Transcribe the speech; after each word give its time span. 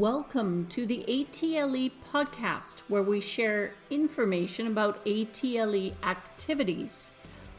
Welcome 0.00 0.66
to 0.68 0.86
the 0.86 1.04
ATLE 1.08 1.90
podcast, 2.10 2.80
where 2.88 3.02
we 3.02 3.20
share 3.20 3.74
information 3.90 4.66
about 4.66 5.00
ATLE 5.04 5.92
activities, 6.02 7.10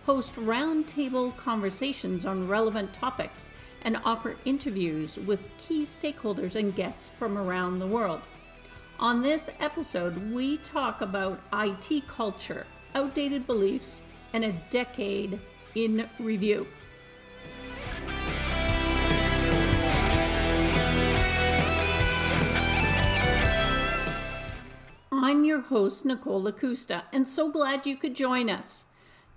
host 0.05 0.35
roundtable 0.35 1.37
conversations 1.37 2.25
on 2.25 2.47
relevant 2.47 2.93
topics, 2.93 3.51
and 3.83 3.97
offer 4.05 4.37
interviews 4.45 5.19
with 5.19 5.47
key 5.57 5.83
stakeholders 5.83 6.55
and 6.55 6.75
guests 6.75 7.09
from 7.09 7.37
around 7.37 7.77
the 7.77 7.85
world. 7.85 8.21
On 8.99 9.21
this 9.21 9.49
episode, 9.59 10.31
we 10.31 10.57
talk 10.57 11.01
about 11.01 11.41
IT 11.53 12.07
culture, 12.07 12.65
outdated 12.95 13.45
beliefs, 13.45 14.01
and 14.33 14.45
a 14.45 14.55
decade 14.69 15.39
in 15.75 16.09
review. 16.17 16.65
I'm 25.23 25.43
your 25.43 25.61
host, 25.61 26.03
Nicole 26.03 26.41
Lacusta, 26.41 27.03
and 27.13 27.27
so 27.27 27.51
glad 27.51 27.85
you 27.85 27.95
could 27.95 28.15
join 28.15 28.49
us. 28.49 28.85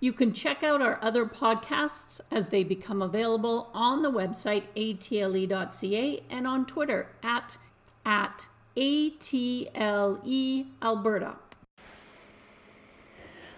You 0.01 0.15
can 0.15 0.33
check 0.33 0.63
out 0.63 0.81
our 0.81 0.99
other 1.03 1.27
podcasts 1.27 2.23
as 2.31 2.49
they 2.49 2.65
become 2.65 3.03
available 3.03 3.69
on 3.75 4.01
the 4.01 4.11
website 4.11 4.65
atle.ca 4.75 6.23
and 6.31 6.47
on 6.47 6.65
Twitter 6.65 7.11
at, 7.23 7.59
at 8.07 8.49
ATLE 8.79 10.67
Alberta. 10.83 11.37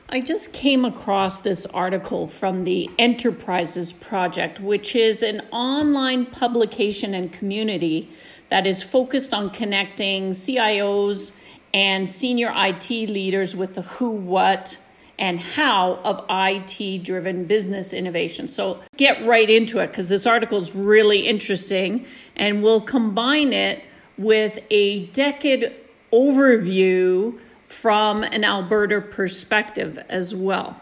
I 0.08 0.20
just 0.20 0.52
came 0.52 0.84
across 0.84 1.38
this 1.38 1.64
article 1.66 2.26
from 2.26 2.64
the 2.64 2.90
Enterprisers 2.98 3.92
Project, 4.00 4.58
which 4.58 4.96
is 4.96 5.22
an 5.22 5.42
online 5.52 6.26
publication 6.26 7.14
and 7.14 7.32
community 7.32 8.10
that 8.50 8.66
is 8.66 8.82
focused 8.82 9.32
on 9.32 9.50
connecting 9.50 10.32
CIOs 10.32 11.30
and 11.74 12.08
senior 12.08 12.52
IT 12.54 12.90
leaders 12.90 13.54
with 13.54 13.74
the 13.74 13.82
who, 13.82 14.10
what, 14.10 14.78
and 15.18 15.40
how 15.40 15.94
of 16.04 16.24
IT 16.28 17.02
driven 17.02 17.44
business 17.44 17.92
innovation. 17.92 18.48
So 18.48 18.80
get 18.96 19.24
right 19.26 19.48
into 19.48 19.78
it 19.78 19.88
because 19.88 20.08
this 20.08 20.26
article 20.26 20.58
is 20.58 20.74
really 20.74 21.26
interesting 21.26 22.06
and 22.34 22.62
we'll 22.62 22.80
combine 22.80 23.52
it 23.52 23.82
with 24.18 24.58
a 24.70 25.06
decade 25.06 25.74
overview 26.12 27.38
from 27.64 28.22
an 28.22 28.44
Alberta 28.44 29.00
perspective 29.00 29.98
as 30.08 30.34
well. 30.34 30.80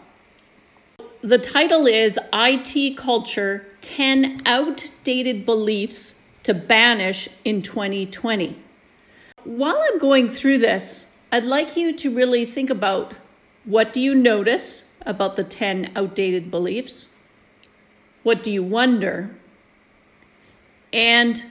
The 1.21 1.39
title 1.39 1.87
is 1.87 2.19
IT 2.33 2.97
Culture 2.97 3.65
10 3.81 4.43
Outdated 4.45 5.45
Beliefs 5.45 6.15
to 6.43 6.53
Banish 6.53 7.27
in 7.43 7.63
2020 7.63 8.61
while 9.45 9.77
I'm 9.79 9.99
going 9.99 10.29
through 10.29 10.57
this, 10.57 11.05
I'd 11.31 11.45
like 11.45 11.77
you 11.77 11.95
to 11.97 12.13
really 12.13 12.45
think 12.45 12.69
about 12.69 13.13
what 13.63 13.93
do 13.93 14.01
you 14.01 14.13
notice 14.13 14.91
about 15.05 15.35
the 15.35 15.43
10 15.43 15.91
outdated 15.95 16.51
beliefs? 16.51 17.09
What 18.23 18.41
do 18.41 18.51
you 18.51 18.63
wonder? 18.63 19.35
And 20.91 21.45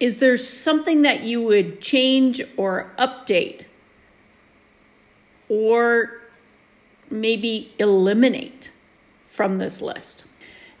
is 0.00 0.18
there 0.18 0.36
something 0.36 1.02
that 1.02 1.22
you 1.22 1.42
would 1.42 1.80
change 1.80 2.42
or 2.56 2.92
update 2.98 3.66
or 5.48 6.20
maybe 7.10 7.72
eliminate 7.78 8.72
from 9.26 9.58
this 9.58 9.80
list? 9.80 10.24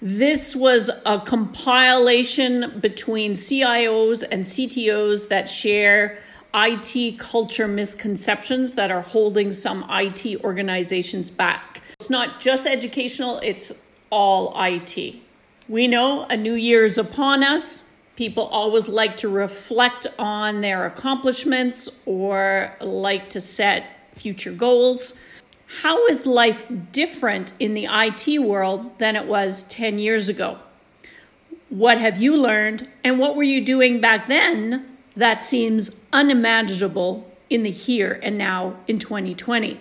This 0.04 0.54
was 0.54 0.90
a 1.06 1.18
compilation 1.18 2.78
between 2.78 3.32
CIOs 3.32 4.22
and 4.30 4.44
CTOs 4.44 5.28
that 5.28 5.48
share 5.48 6.18
IT 6.52 7.18
culture 7.18 7.66
misconceptions 7.66 8.74
that 8.74 8.90
are 8.90 9.00
holding 9.00 9.50
some 9.50 9.82
IT 9.88 10.44
organizations 10.44 11.30
back. 11.30 11.80
It's 11.94 12.10
not 12.10 12.38
just 12.38 12.66
educational, 12.66 13.38
it's 13.38 13.72
all 14.10 14.54
IT. 14.62 15.16
We 15.70 15.88
know 15.88 16.24
a 16.24 16.36
new 16.36 16.52
year 16.52 16.84
is 16.84 16.98
upon 16.98 17.42
us. 17.42 17.84
People 18.14 18.44
always 18.44 18.86
like 18.88 19.16
to 19.16 19.30
reflect 19.30 20.06
on 20.18 20.60
their 20.60 20.84
accomplishments 20.84 21.88
or 22.04 22.76
like 22.82 23.30
to 23.30 23.40
set 23.40 23.86
future 24.14 24.52
goals. 24.52 25.14
How 25.82 26.06
is 26.06 26.24
life 26.24 26.70
different 26.92 27.52
in 27.58 27.74
the 27.74 27.88
IT 27.90 28.38
world 28.40 28.96
than 28.98 29.16
it 29.16 29.26
was 29.26 29.64
10 29.64 29.98
years 29.98 30.28
ago? 30.28 30.58
What 31.68 31.98
have 31.98 32.22
you 32.22 32.36
learned, 32.36 32.88
and 33.02 33.18
what 33.18 33.34
were 33.34 33.42
you 33.42 33.62
doing 33.64 34.00
back 34.00 34.28
then 34.28 34.96
that 35.16 35.44
seems 35.44 35.90
unimaginable 36.12 37.28
in 37.50 37.64
the 37.64 37.72
here 37.72 38.20
and 38.22 38.38
now 38.38 38.76
in 38.86 39.00
2020? 39.00 39.80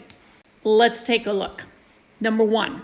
Let's 0.63 1.03
take 1.03 1.27
a 1.27 1.31
look. 1.31 1.65
Number 2.19 2.43
one, 2.43 2.81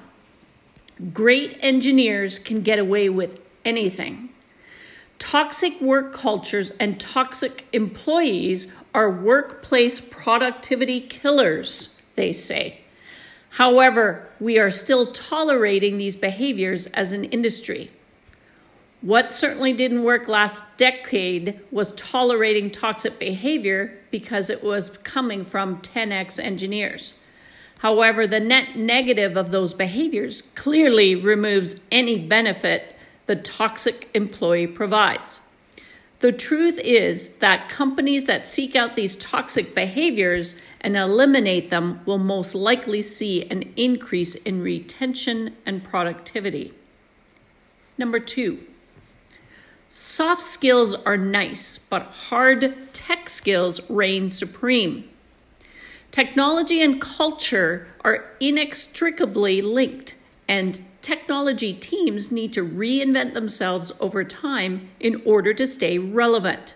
great 1.11 1.57
engineers 1.61 2.37
can 2.37 2.61
get 2.61 2.77
away 2.77 3.09
with 3.09 3.41
anything. 3.65 4.29
Toxic 5.17 5.81
work 5.81 6.13
cultures 6.13 6.71
and 6.79 6.99
toxic 6.99 7.65
employees 7.73 8.67
are 8.93 9.09
workplace 9.09 9.99
productivity 9.99 11.01
killers, 11.01 11.95
they 12.15 12.31
say. 12.31 12.81
However, 13.49 14.27
we 14.39 14.59
are 14.59 14.71
still 14.71 15.11
tolerating 15.11 15.97
these 15.97 16.15
behaviors 16.15 16.87
as 16.87 17.11
an 17.11 17.25
industry. 17.25 17.91
What 19.01 19.31
certainly 19.31 19.73
didn't 19.73 20.03
work 20.03 20.27
last 20.27 20.63
decade 20.77 21.59
was 21.71 21.93
tolerating 21.93 22.69
toxic 22.69 23.17
behavior 23.17 23.97
because 24.11 24.49
it 24.49 24.63
was 24.63 24.89
coming 25.03 25.45
from 25.45 25.81
10x 25.81 26.37
engineers. 26.37 27.13
However, 27.79 28.27
the 28.27 28.41
net 28.41 28.75
negative 28.75 29.37
of 29.37 29.51
those 29.51 29.73
behaviors 29.73 30.43
clearly 30.53 31.15
removes 31.15 31.77
any 31.91 32.17
benefit 32.17 32.97
the 33.25 33.37
toxic 33.37 34.09
employee 34.13 34.67
provides. 34.67 35.39
The 36.19 36.33
truth 36.33 36.77
is 36.79 37.29
that 37.39 37.69
companies 37.69 38.25
that 38.25 38.47
seek 38.47 38.75
out 38.75 38.97
these 38.97 39.15
toxic 39.15 39.73
behaviors 39.73 40.55
and 40.81 40.95
eliminate 40.95 41.69
them 41.69 42.01
will 42.05 42.17
most 42.17 42.55
likely 42.55 43.01
see 43.01 43.45
an 43.49 43.73
increase 43.75 44.35
in 44.35 44.61
retention 44.61 45.55
and 45.65 45.83
productivity. 45.83 46.73
Number 47.97 48.19
two, 48.19 48.59
soft 49.89 50.41
skills 50.41 50.93
are 50.93 51.17
nice, 51.17 51.77
but 51.77 52.03
hard 52.03 52.93
tech 52.93 53.29
skills 53.29 53.81
reign 53.89 54.29
supreme. 54.29 55.09
Technology 56.11 56.81
and 56.81 56.99
culture 57.01 57.87
are 58.03 58.31
inextricably 58.39 59.61
linked, 59.61 60.15
and 60.47 60.79
technology 61.01 61.73
teams 61.73 62.31
need 62.31 62.53
to 62.53 62.65
reinvent 62.65 63.33
themselves 63.33 63.91
over 63.99 64.23
time 64.23 64.89
in 64.99 65.21
order 65.25 65.53
to 65.53 65.67
stay 65.67 65.97
relevant. 65.97 66.73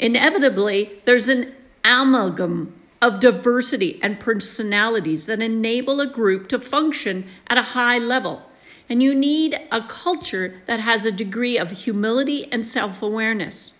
Inevitably, 0.00 1.00
there's 1.04 1.28
an 1.28 1.54
amalgam 1.84 2.74
of 3.04 3.20
diversity 3.20 4.00
and 4.02 4.18
personalities 4.18 5.26
that 5.26 5.42
enable 5.42 6.00
a 6.00 6.06
group 6.06 6.48
to 6.48 6.58
function 6.58 7.26
at 7.46 7.58
a 7.58 7.74
high 7.76 7.98
level. 7.98 8.42
And 8.88 9.02
you 9.02 9.14
need 9.14 9.60
a 9.70 9.82
culture 9.82 10.62
that 10.64 10.80
has 10.80 11.04
a 11.04 11.12
degree 11.12 11.58
of 11.58 11.70
humility 11.70 12.50
and 12.50 12.66
self 12.66 13.02
awareness. 13.02 13.74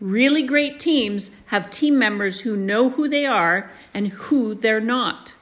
Really 0.00 0.42
great 0.42 0.78
teams 0.78 1.30
have 1.46 1.70
team 1.70 1.98
members 1.98 2.42
who 2.42 2.58
know 2.58 2.90
who 2.90 3.08
they 3.08 3.24
are 3.24 3.70
and 3.94 4.08
who 4.08 4.54
they're 4.54 4.80
not 4.80 5.32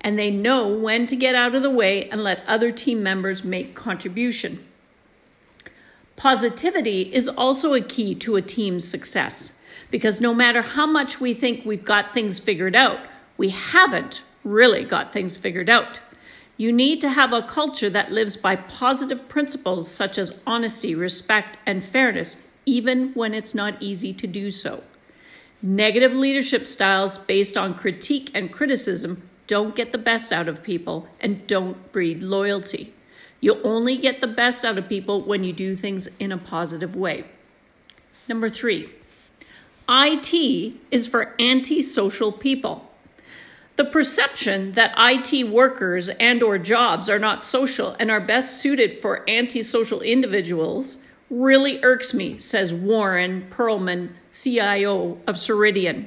and 0.00 0.18
they 0.18 0.30
know 0.30 0.68
when 0.68 1.06
to 1.06 1.16
get 1.16 1.34
out 1.34 1.54
of 1.54 1.62
the 1.62 1.70
way 1.70 2.08
and 2.10 2.22
let 2.22 2.44
other 2.46 2.70
team 2.70 3.02
members 3.02 3.42
make 3.42 3.74
contribution. 3.74 4.62
Positivity 6.14 7.12
is 7.12 7.26
also 7.26 7.72
a 7.72 7.80
key 7.80 8.14
to 8.16 8.36
a 8.36 8.42
team's 8.42 8.86
success 8.86 9.54
because 9.94 10.20
no 10.20 10.34
matter 10.34 10.60
how 10.60 10.84
much 10.84 11.20
we 11.20 11.32
think 11.32 11.64
we've 11.64 11.84
got 11.84 12.12
things 12.12 12.40
figured 12.40 12.74
out, 12.74 12.98
we 13.36 13.50
haven't 13.50 14.24
really 14.42 14.82
got 14.82 15.12
things 15.12 15.36
figured 15.36 15.70
out. 15.70 16.00
You 16.56 16.72
need 16.72 17.00
to 17.02 17.10
have 17.10 17.32
a 17.32 17.42
culture 17.42 17.88
that 17.88 18.10
lives 18.10 18.36
by 18.36 18.56
positive 18.56 19.28
principles 19.28 19.88
such 19.88 20.18
as 20.18 20.36
honesty, 20.44 20.96
respect, 20.96 21.58
and 21.64 21.84
fairness, 21.84 22.36
even 22.66 23.12
when 23.14 23.34
it's 23.34 23.54
not 23.54 23.80
easy 23.80 24.12
to 24.14 24.26
do 24.26 24.50
so. 24.50 24.82
Negative 25.62 26.12
leadership 26.12 26.66
styles 26.66 27.16
based 27.16 27.56
on 27.56 27.78
critique 27.78 28.32
and 28.34 28.50
criticism 28.50 29.22
don't 29.46 29.76
get 29.76 29.92
the 29.92 29.96
best 29.96 30.32
out 30.32 30.48
of 30.48 30.64
people 30.64 31.06
and 31.20 31.46
don't 31.46 31.92
breed 31.92 32.20
loyalty. 32.20 32.92
You 33.40 33.62
only 33.62 33.96
get 33.96 34.20
the 34.20 34.26
best 34.26 34.64
out 34.64 34.76
of 34.76 34.88
people 34.88 35.22
when 35.22 35.44
you 35.44 35.52
do 35.52 35.76
things 35.76 36.08
in 36.18 36.32
a 36.32 36.36
positive 36.36 36.96
way. 36.96 37.26
Number 38.26 38.50
three, 38.50 38.90
IT 39.88 40.74
is 40.90 41.06
for 41.06 41.34
antisocial 41.38 42.32
people. 42.32 42.90
The 43.76 43.84
perception 43.84 44.72
that 44.72 44.94
IT 44.96 45.48
workers 45.50 46.08
and 46.08 46.42
or 46.42 46.58
jobs 46.58 47.10
are 47.10 47.18
not 47.18 47.44
social 47.44 47.96
and 47.98 48.10
are 48.10 48.20
best 48.20 48.58
suited 48.58 49.02
for 49.02 49.28
antisocial 49.28 50.00
individuals 50.00 50.96
really 51.28 51.82
irks 51.82 52.14
me, 52.14 52.38
says 52.38 52.72
Warren 52.72 53.48
Perlman, 53.50 54.10
CIO 54.32 55.18
of 55.26 55.36
Ceridian. 55.36 56.06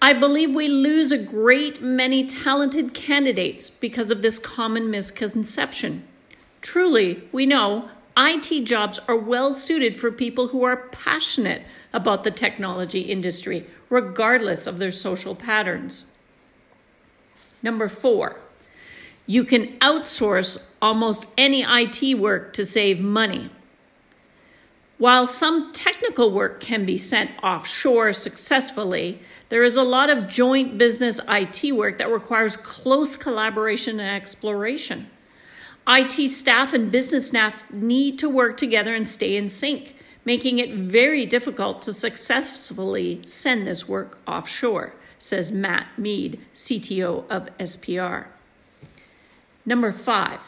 I 0.00 0.12
believe 0.12 0.54
we 0.54 0.68
lose 0.68 1.12
a 1.12 1.18
great 1.18 1.80
many 1.80 2.26
talented 2.26 2.92
candidates 2.92 3.70
because 3.70 4.10
of 4.10 4.22
this 4.22 4.38
common 4.38 4.90
misconception. 4.90 6.04
Truly, 6.60 7.28
we 7.30 7.46
know 7.46 7.88
IT 8.16 8.64
jobs 8.64 8.98
are 9.06 9.16
well 9.16 9.52
suited 9.52 9.98
for 9.98 10.10
people 10.10 10.48
who 10.48 10.62
are 10.64 10.88
passionate 10.88 11.62
about 11.94 12.24
the 12.24 12.30
technology 12.30 13.00
industry, 13.00 13.66
regardless 13.88 14.66
of 14.66 14.78
their 14.78 14.92
social 14.92 15.34
patterns. 15.34 16.06
Number 17.62 17.88
four, 17.88 18.40
you 19.26 19.44
can 19.44 19.78
outsource 19.78 20.62
almost 20.82 21.26
any 21.38 21.62
IT 21.62 22.18
work 22.18 22.52
to 22.54 22.64
save 22.66 23.00
money. 23.00 23.48
While 24.98 25.26
some 25.26 25.72
technical 25.72 26.30
work 26.30 26.60
can 26.60 26.84
be 26.84 26.98
sent 26.98 27.30
offshore 27.42 28.12
successfully, 28.12 29.20
there 29.48 29.64
is 29.64 29.76
a 29.76 29.82
lot 29.82 30.10
of 30.10 30.28
joint 30.28 30.78
business 30.78 31.20
IT 31.28 31.72
work 31.72 31.98
that 31.98 32.10
requires 32.10 32.56
close 32.56 33.16
collaboration 33.16 33.98
and 33.98 34.14
exploration. 34.14 35.08
IT 35.86 36.28
staff 36.28 36.72
and 36.72 36.90
business 36.90 37.28
staff 37.28 37.64
need 37.70 38.18
to 38.18 38.28
work 38.28 38.56
together 38.56 38.94
and 38.94 39.08
stay 39.08 39.36
in 39.36 39.48
sync, 39.48 39.94
making 40.24 40.58
it 40.58 40.74
very 40.74 41.26
difficult 41.26 41.82
to 41.82 41.92
successfully 41.92 43.20
send 43.24 43.66
this 43.66 43.88
work 43.88 44.18
offshore, 44.26 44.94
says 45.18 45.52
Matt 45.52 45.86
Mead, 45.98 46.40
CTO 46.54 47.24
of 47.30 47.48
SPR. 47.58 48.26
Number 49.66 49.92
five, 49.92 50.40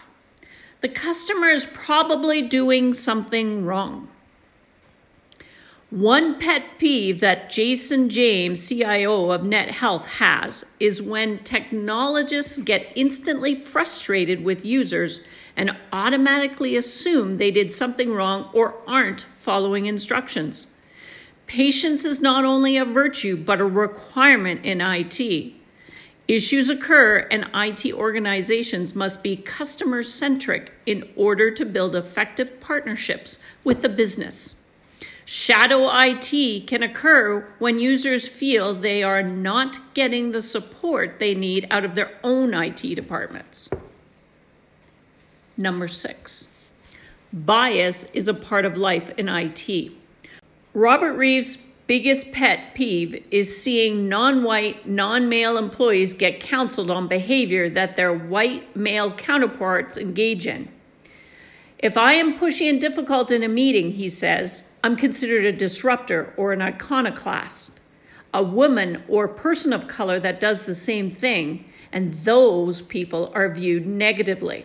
the 0.80 0.88
customer 0.88 1.48
is 1.48 1.66
probably 1.66 2.42
doing 2.42 2.94
something 2.94 3.64
wrong. 3.64 4.08
One 5.90 6.40
pet 6.40 6.64
peeve 6.78 7.20
that 7.20 7.48
Jason 7.48 8.08
James, 8.08 8.68
CIO 8.68 9.30
of 9.30 9.44
Net 9.44 9.70
Health, 9.70 10.06
has 10.06 10.64
is 10.80 11.00
when 11.00 11.38
technologists 11.44 12.58
get 12.58 12.90
instantly 12.96 13.54
frustrated 13.54 14.42
with 14.42 14.64
users 14.64 15.20
and 15.56 15.76
automatically 15.92 16.76
assume 16.76 17.38
they 17.38 17.52
did 17.52 17.72
something 17.72 18.12
wrong 18.12 18.50
or 18.52 18.74
aren't 18.86 19.26
following 19.46 19.86
instructions. 19.86 20.66
Patience 21.46 22.04
is 22.04 22.20
not 22.20 22.44
only 22.44 22.76
a 22.76 22.84
virtue, 22.84 23.36
but 23.36 23.60
a 23.60 23.64
requirement 23.64 24.64
in 24.64 24.80
IT. 24.80 25.52
Issues 26.26 26.68
occur, 26.68 27.18
and 27.30 27.48
IT 27.54 27.92
organizations 27.92 28.96
must 28.96 29.22
be 29.22 29.36
customer 29.36 30.02
centric 30.02 30.72
in 30.84 31.08
order 31.14 31.52
to 31.52 31.64
build 31.64 31.94
effective 31.94 32.60
partnerships 32.60 33.38
with 33.62 33.82
the 33.82 33.88
business. 33.88 34.56
Shadow 35.24 35.88
IT 35.92 36.66
can 36.66 36.82
occur 36.82 37.48
when 37.60 37.78
users 37.78 38.26
feel 38.26 38.74
they 38.74 39.04
are 39.04 39.22
not 39.22 39.78
getting 39.94 40.32
the 40.32 40.42
support 40.42 41.20
they 41.20 41.36
need 41.36 41.68
out 41.70 41.84
of 41.84 41.94
their 41.94 42.10
own 42.24 42.52
IT 42.52 42.82
departments. 42.96 43.70
Number 45.56 45.86
six, 45.86 46.48
bias 47.36 48.04
is 48.14 48.28
a 48.28 48.34
part 48.34 48.64
of 48.64 48.76
life 48.76 49.10
in 49.18 49.28
IT. 49.28 49.92
Robert 50.72 51.14
Reeves' 51.14 51.58
biggest 51.86 52.32
pet 52.32 52.74
peeve 52.74 53.22
is 53.30 53.60
seeing 53.62 54.08
non 54.08 54.42
white, 54.42 54.88
non 54.88 55.28
male 55.28 55.58
employees 55.58 56.14
get 56.14 56.40
counseled 56.40 56.90
on 56.90 57.08
behavior 57.08 57.68
that 57.68 57.94
their 57.94 58.12
white 58.12 58.74
male 58.74 59.10
counterparts 59.10 59.98
engage 59.98 60.46
in. 60.46 60.68
If 61.78 61.98
I 61.98 62.14
am 62.14 62.38
pushy 62.38 62.70
and 62.70 62.80
difficult 62.80 63.30
in 63.30 63.42
a 63.42 63.48
meeting, 63.48 63.92
he 63.92 64.08
says, 64.08 64.64
I'm 64.82 64.96
considered 64.96 65.44
a 65.44 65.52
disruptor 65.52 66.32
or 66.36 66.52
an 66.52 66.62
iconoclast. 66.62 67.78
A 68.32 68.42
woman 68.42 69.02
or 69.08 69.28
person 69.28 69.72
of 69.72 69.86
color 69.86 70.18
that 70.20 70.40
does 70.40 70.64
the 70.64 70.74
same 70.74 71.10
thing, 71.10 71.66
and 71.92 72.14
those 72.14 72.80
people 72.82 73.30
are 73.34 73.52
viewed 73.52 73.86
negatively. 73.86 74.64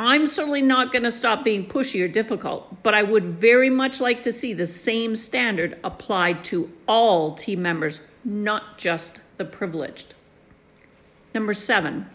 I'm 0.00 0.28
certainly 0.28 0.62
not 0.62 0.92
going 0.92 1.02
to 1.02 1.10
stop 1.10 1.42
being 1.42 1.66
pushy 1.66 2.00
or 2.04 2.06
difficult, 2.06 2.84
but 2.84 2.94
I 2.94 3.02
would 3.02 3.24
very 3.24 3.68
much 3.68 4.00
like 4.00 4.22
to 4.22 4.32
see 4.32 4.52
the 4.52 4.64
same 4.64 5.16
standard 5.16 5.76
applied 5.82 6.44
to 6.44 6.70
all 6.86 7.32
team 7.32 7.62
members, 7.62 8.02
not 8.24 8.78
just 8.78 9.20
the 9.38 9.44
privileged. 9.44 10.14
Number 11.34 11.52
seven, 11.52 12.06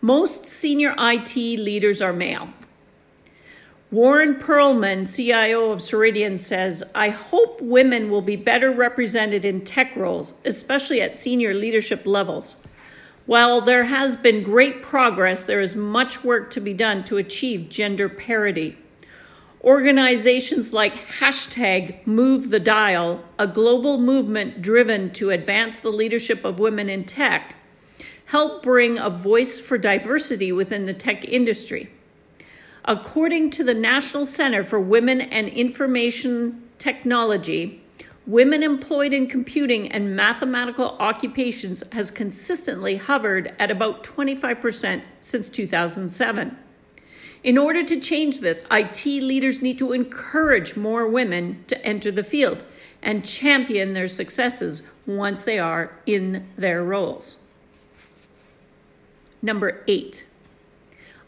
most 0.00 0.46
senior 0.46 0.94
IT 0.98 1.36
leaders 1.36 2.00
are 2.00 2.14
male. 2.14 2.48
Warren 3.90 4.36
Perlman, 4.36 5.14
CIO 5.14 5.70
of 5.70 5.80
Ceridian, 5.80 6.38
says, 6.38 6.82
I 6.94 7.10
hope 7.10 7.60
women 7.60 8.10
will 8.10 8.22
be 8.22 8.36
better 8.36 8.70
represented 8.70 9.44
in 9.44 9.66
tech 9.66 9.94
roles, 9.94 10.34
especially 10.46 11.02
at 11.02 11.14
senior 11.14 11.52
leadership 11.52 12.06
levels. 12.06 12.56
While 13.32 13.62
there 13.62 13.84
has 13.84 14.14
been 14.14 14.42
great 14.42 14.82
progress, 14.82 15.46
there 15.46 15.62
is 15.62 15.74
much 15.74 16.22
work 16.22 16.50
to 16.50 16.60
be 16.60 16.74
done 16.74 17.02
to 17.04 17.16
achieve 17.16 17.70
gender 17.70 18.06
parity. 18.10 18.76
Organizations 19.64 20.74
like 20.74 21.08
hashtag 21.08 22.06
Move 22.06 22.50
the 22.50 22.60
Dial, 22.60 23.24
a 23.38 23.46
global 23.46 23.96
movement 23.96 24.60
driven 24.60 25.14
to 25.14 25.30
advance 25.30 25.80
the 25.80 25.88
leadership 25.88 26.44
of 26.44 26.58
women 26.58 26.90
in 26.90 27.04
tech, 27.04 27.56
help 28.26 28.62
bring 28.62 28.98
a 28.98 29.08
voice 29.08 29.58
for 29.58 29.78
diversity 29.78 30.52
within 30.52 30.84
the 30.84 30.92
tech 30.92 31.24
industry. 31.24 31.88
According 32.84 33.48
to 33.52 33.64
the 33.64 33.72
National 33.72 34.26
Center 34.26 34.62
for 34.62 34.78
Women 34.78 35.22
and 35.22 35.48
Information 35.48 36.68
Technology, 36.76 37.81
women 38.26 38.62
employed 38.62 39.12
in 39.12 39.26
computing 39.26 39.90
and 39.90 40.14
mathematical 40.14 40.96
occupations 41.00 41.82
has 41.92 42.10
consistently 42.10 42.96
hovered 42.96 43.54
at 43.58 43.70
about 43.70 44.04
25% 44.04 45.02
since 45.20 45.48
2007. 45.48 46.56
In 47.42 47.58
order 47.58 47.82
to 47.82 47.98
change 47.98 48.40
this, 48.40 48.64
IT 48.70 49.04
leaders 49.04 49.60
need 49.60 49.78
to 49.78 49.92
encourage 49.92 50.76
more 50.76 51.08
women 51.08 51.64
to 51.66 51.84
enter 51.84 52.12
the 52.12 52.22
field 52.22 52.62
and 53.02 53.24
champion 53.24 53.94
their 53.94 54.06
successes 54.06 54.82
once 55.06 55.42
they 55.42 55.58
are 55.58 55.98
in 56.06 56.46
their 56.56 56.84
roles. 56.84 57.40
Number 59.42 59.82
eight, 59.88 60.24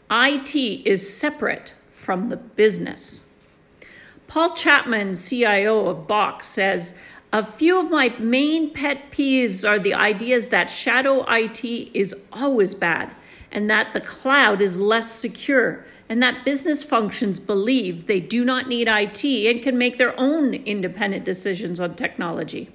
IT 0.09 0.55
is 0.55 1.13
separate 1.15 1.73
from 1.91 2.27
the 2.27 2.37
business. 2.37 3.24
Paul 4.27 4.55
Chapman, 4.55 5.15
CIO 5.15 5.87
of 5.87 6.07
Box, 6.07 6.47
says 6.47 6.97
a 7.31 7.45
few 7.45 7.79
of 7.79 7.91
my 7.91 8.13
main 8.17 8.71
pet 8.71 9.11
peeves 9.11 9.67
are 9.67 9.79
the 9.79 9.93
ideas 9.93 10.49
that 10.49 10.69
shadow 10.69 11.25
IT 11.27 11.65
is 11.65 12.15
always 12.31 12.73
bad 12.73 13.11
and 13.51 13.69
that 13.69 13.93
the 13.93 14.01
cloud 14.01 14.61
is 14.61 14.79
less 14.79 15.11
secure 15.11 15.85
and 16.07 16.21
that 16.21 16.45
business 16.45 16.83
functions 16.83 17.39
believe 17.39 18.05
they 18.05 18.19
do 18.19 18.45
not 18.45 18.67
need 18.67 18.87
IT 18.87 19.23
and 19.23 19.63
can 19.63 19.77
make 19.77 19.97
their 19.97 20.17
own 20.19 20.53
independent 20.53 21.25
decisions 21.25 21.79
on 21.79 21.95
technology. 21.95 22.69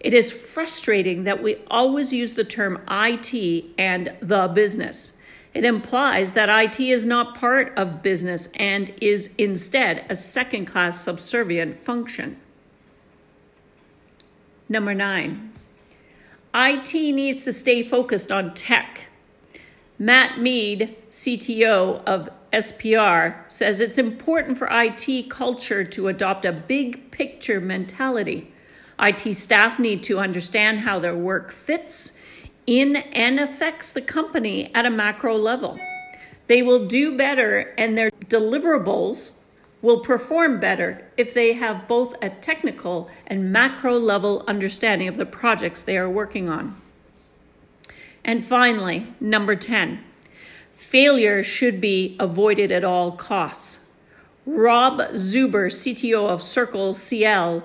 It 0.00 0.12
is 0.12 0.32
frustrating 0.32 1.24
that 1.24 1.42
we 1.42 1.56
always 1.68 2.12
use 2.12 2.34
the 2.34 2.44
term 2.44 2.82
IT 2.90 3.70
and 3.78 4.14
the 4.20 4.48
business. 4.48 5.12
It 5.56 5.64
implies 5.64 6.32
that 6.32 6.50
IT 6.50 6.78
is 6.78 7.06
not 7.06 7.34
part 7.34 7.72
of 7.78 8.02
business 8.02 8.50
and 8.56 8.92
is 9.00 9.30
instead 9.38 10.04
a 10.10 10.14
second 10.14 10.66
class 10.66 11.00
subservient 11.00 11.80
function. 11.80 12.36
Number 14.68 14.92
nine, 14.92 15.54
IT 16.54 16.92
needs 16.92 17.42
to 17.44 17.54
stay 17.54 17.82
focused 17.82 18.30
on 18.30 18.52
tech. 18.52 19.06
Matt 19.98 20.38
Mead, 20.38 20.94
CTO 21.10 22.04
of 22.04 22.28
SPR, 22.52 23.50
says 23.50 23.80
it's 23.80 23.96
important 23.96 24.58
for 24.58 24.68
IT 24.70 25.30
culture 25.30 25.84
to 25.84 26.08
adopt 26.08 26.44
a 26.44 26.52
big 26.52 27.10
picture 27.10 27.62
mentality 27.62 28.52
IT 28.98 29.34
staff 29.34 29.78
need 29.78 30.02
to 30.04 30.18
understand 30.18 30.80
how 30.80 30.98
their 30.98 31.16
work 31.16 31.52
fits 31.52 32.12
in 32.66 32.96
and 32.96 33.38
affects 33.38 33.92
the 33.92 34.02
company 34.02 34.74
at 34.74 34.86
a 34.86 34.90
macro 34.90 35.36
level. 35.36 35.78
They 36.46 36.62
will 36.62 36.86
do 36.86 37.16
better 37.16 37.74
and 37.78 37.96
their 37.96 38.10
deliverables 38.10 39.32
will 39.82 40.00
perform 40.00 40.58
better 40.58 41.04
if 41.16 41.32
they 41.32 41.52
have 41.52 41.86
both 41.86 42.14
a 42.22 42.30
technical 42.30 43.08
and 43.26 43.52
macro 43.52 43.98
level 43.98 44.44
understanding 44.48 45.08
of 45.08 45.16
the 45.16 45.26
projects 45.26 45.82
they 45.82 45.96
are 45.96 46.10
working 46.10 46.48
on. 46.48 46.80
And 48.24 48.44
finally, 48.44 49.14
number 49.20 49.54
10, 49.54 50.02
failure 50.72 51.42
should 51.42 51.80
be 51.80 52.16
avoided 52.18 52.72
at 52.72 52.82
all 52.82 53.12
costs. 53.12 53.80
Rob 54.44 54.98
Zuber, 55.14 55.70
CTO 55.70 56.28
of 56.28 56.40
CircleCI, 56.40 57.62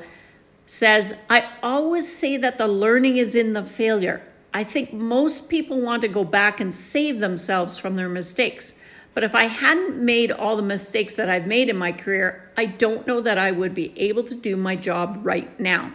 says, 0.65 1.15
I 1.29 1.49
always 1.61 2.15
say 2.15 2.37
that 2.37 2.57
the 2.57 2.67
learning 2.67 3.17
is 3.17 3.35
in 3.35 3.53
the 3.53 3.63
failure. 3.63 4.21
I 4.53 4.63
think 4.63 4.91
most 4.91 5.49
people 5.49 5.79
want 5.79 6.01
to 6.01 6.07
go 6.07 6.23
back 6.23 6.59
and 6.59 6.73
save 6.73 7.19
themselves 7.19 7.77
from 7.77 7.95
their 7.95 8.09
mistakes. 8.09 8.73
But 9.13 9.23
if 9.23 9.35
I 9.35 9.45
hadn't 9.45 9.97
made 9.97 10.31
all 10.31 10.55
the 10.55 10.61
mistakes 10.61 11.15
that 11.15 11.29
I've 11.29 11.47
made 11.47 11.69
in 11.69 11.77
my 11.77 11.91
career, 11.91 12.49
I 12.57 12.65
don't 12.65 13.07
know 13.07 13.21
that 13.21 13.37
I 13.37 13.51
would 13.51 13.73
be 13.73 13.97
able 13.99 14.23
to 14.23 14.35
do 14.35 14.55
my 14.55 14.75
job 14.75 15.19
right 15.23 15.57
now. 15.59 15.93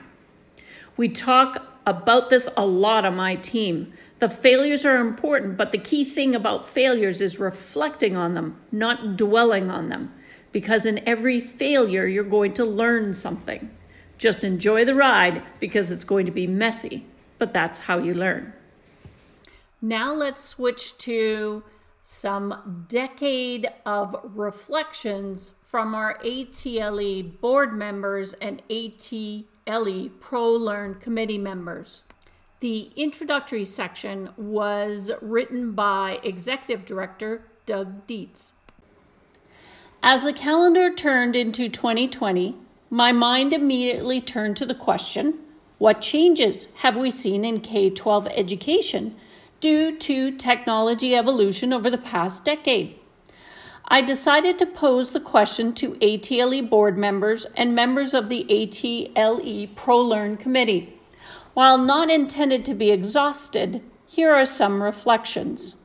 We 0.97 1.09
talk 1.09 1.67
about 1.87 2.31
this 2.31 2.49
a 2.57 2.67
lot 2.67 3.05
on 3.05 3.17
my 3.17 3.37
team. 3.37 3.93
The 4.19 4.29
failures 4.29 4.85
are 4.85 4.99
important, 4.99 5.57
but 5.57 5.73
the 5.73 5.79
key 5.79 6.05
thing 6.05 6.35
about 6.35 6.69
failures 6.69 7.21
is 7.21 7.39
reflecting 7.39 8.17
on 8.17 8.35
them, 8.35 8.57
not 8.73 9.17
dwelling 9.17 9.71
on 9.71 9.89
them. 9.89 10.13
Because 10.53 10.87
in 10.87 11.07
every 11.07 11.41
failure, 11.41 12.07
you're 12.07 12.25
going 12.25 12.55
to 12.55 12.65
learn 12.65 13.13
something. 13.13 13.71
Just 14.17 14.43
enjoy 14.43 14.85
the 14.87 14.95
ride 14.95 15.43
because 15.61 15.91
it's 15.91 16.05
going 16.05 16.25
to 16.25 16.33
be 16.33 16.47
messy, 16.47 17.05
but 17.39 17.53
that's 17.53 17.81
how 17.81 17.99
you 17.99 18.15
learn. 18.15 18.53
Now 19.81 20.15
let's 20.15 20.43
switch 20.43 20.97
to 20.99 21.63
some 22.03 22.87
decade 22.89 23.69
of 23.85 24.17
reflections 24.23 25.53
from 25.61 25.95
our 25.95 26.19
ATLE 26.25 27.23
board 27.41 27.73
members 27.73 28.33
and 28.35 28.63
ATLE 28.71 30.11
Pro 30.21 30.51
Learn 30.53 30.95
committee 30.95 31.39
members. 31.39 32.03
The 32.61 32.91
introductory 32.97 33.65
section 33.65 34.31
was 34.37 35.11
written 35.21 35.73
by 35.73 36.21
Executive 36.23 36.87
Director 36.87 37.43
Doug 37.67 38.07
Dietz. 38.07 38.55
As 40.03 40.23
the 40.23 40.33
calendar 40.33 40.95
turned 40.95 41.37
into 41.37 41.69
2020, 41.69 42.55
my 42.89 43.13
mind 43.13 43.53
immediately 43.53 44.21
turned 44.21 44.57
to 44.57 44.65
the 44.67 44.75
question 44.75 45.41
what 45.79 46.01
changes 46.01 46.73
have 46.77 46.97
we 46.97 47.11
seen 47.11 47.45
in 47.45 47.61
K 47.61 47.91
12 47.91 48.29
education 48.29 49.15
due 49.61 49.97
to 49.99 50.31
technology 50.31 51.15
evolution 51.15 51.73
over 51.73 51.91
the 51.91 51.99
past 51.99 52.45
decade? 52.45 52.99
I 53.89 54.01
decided 54.01 54.59
to 54.59 54.67
pose 54.67 55.11
the 55.11 55.21
question 55.21 55.73
to 55.75 55.97
ATLE 56.01 56.63
board 56.63 56.97
members 56.99 57.45
and 57.57 57.75
members 57.75 58.15
of 58.15 58.29
the 58.29 58.47
ATLE 58.51 59.69
ProLearn 59.75 60.41
committee. 60.41 60.99
While 61.55 61.79
not 61.79 62.11
intended 62.11 62.65
to 62.65 62.75
be 62.75 62.91
exhausted, 62.91 63.83
here 64.07 64.33
are 64.33 64.45
some 64.45 64.83
reflections. 64.83 65.77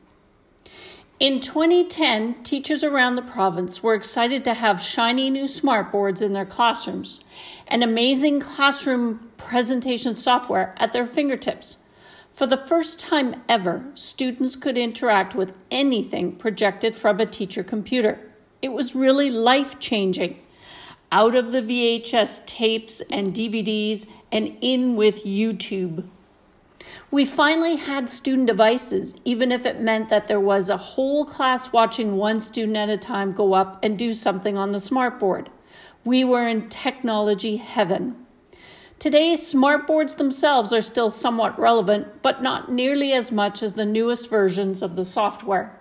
In 1.20 1.38
2010, 1.38 2.42
teachers 2.42 2.82
around 2.82 3.14
the 3.14 3.22
province 3.22 3.82
were 3.82 3.94
excited 3.94 4.42
to 4.44 4.54
have 4.54 4.82
shiny 4.82 5.30
new 5.30 5.44
smartboards 5.44 6.20
in 6.20 6.32
their 6.32 6.44
classrooms 6.44 7.22
and 7.66 7.82
amazing 7.82 8.40
classroom 8.40 9.30
presentation 9.36 10.14
software 10.14 10.74
at 10.78 10.92
their 10.92 11.06
fingertips. 11.06 11.78
For 12.30 12.46
the 12.46 12.56
first 12.56 12.98
time 12.98 13.42
ever, 13.48 13.84
students 13.94 14.56
could 14.56 14.78
interact 14.78 15.34
with 15.34 15.56
anything 15.70 16.36
projected 16.36 16.96
from 16.96 17.20
a 17.20 17.26
teacher 17.26 17.62
computer. 17.62 18.18
It 18.62 18.72
was 18.72 18.94
really 18.94 19.30
life 19.30 19.78
changing 19.78 20.38
out 21.12 21.34
of 21.34 21.52
the 21.52 21.60
VHS 21.60 22.46
tapes 22.46 23.02
and 23.10 23.34
DVDs 23.34 24.08
and 24.32 24.56
in 24.62 24.96
with 24.96 25.24
YouTube. 25.24 26.08
We 27.10 27.26
finally 27.26 27.76
had 27.76 28.08
student 28.08 28.46
devices, 28.46 29.20
even 29.24 29.52
if 29.52 29.66
it 29.66 29.80
meant 29.80 30.08
that 30.08 30.26
there 30.26 30.40
was 30.40 30.70
a 30.70 30.76
whole 30.78 31.26
class 31.26 31.70
watching 31.70 32.16
one 32.16 32.40
student 32.40 32.78
at 32.78 32.88
a 32.88 32.96
time 32.96 33.32
go 33.32 33.52
up 33.52 33.78
and 33.82 33.98
do 33.98 34.14
something 34.14 34.56
on 34.56 34.72
the 34.72 34.78
smartboard. 34.78 35.48
We 36.04 36.24
were 36.24 36.48
in 36.48 36.68
technology 36.68 37.58
heaven. 37.58 38.26
Today, 38.98 39.34
smartboards 39.34 40.16
themselves 40.16 40.72
are 40.72 40.80
still 40.80 41.10
somewhat 41.10 41.58
relevant, 41.58 42.22
but 42.22 42.42
not 42.42 42.70
nearly 42.70 43.12
as 43.12 43.30
much 43.30 43.62
as 43.62 43.74
the 43.74 43.84
newest 43.84 44.28
versions 44.28 44.82
of 44.82 44.96
the 44.96 45.04
software. 45.04 45.78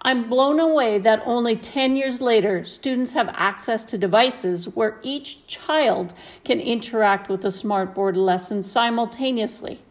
I'm 0.00 0.28
blown 0.28 0.58
away 0.58 0.98
that 0.98 1.22
only 1.24 1.54
10 1.54 1.96
years 1.96 2.20
later, 2.20 2.64
students 2.64 3.12
have 3.12 3.28
access 3.34 3.84
to 3.86 3.98
devices 3.98 4.74
where 4.74 4.98
each 5.02 5.46
child 5.46 6.12
can 6.44 6.58
interact 6.58 7.28
with 7.28 7.44
a 7.44 7.48
smartboard 7.48 8.16
lesson 8.16 8.62
simultaneously. 8.62 9.82